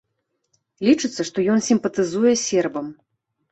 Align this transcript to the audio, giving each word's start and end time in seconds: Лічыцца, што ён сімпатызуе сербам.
Лічыцца, 0.87 1.21
што 1.29 1.45
ён 1.57 1.63
сімпатызуе 1.69 2.33
сербам. 2.47 2.91